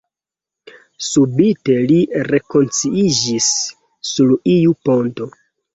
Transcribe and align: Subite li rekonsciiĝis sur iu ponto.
Subite 1.07 1.75
li 1.93 1.99
rekonsciiĝis 2.31 3.53
sur 4.15 4.37
iu 4.59 4.81
ponto. 4.89 5.35